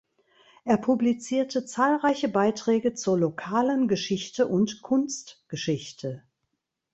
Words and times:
Er 0.63 0.77
publizierte 0.77 1.63
zahlreiche 1.63 2.27
Beiträge 2.27 2.95
zur 2.95 3.19
lokalen 3.19 3.87
Geschichte 3.87 4.47
und 4.47 4.81
Kunstgeschichte. 4.81 6.23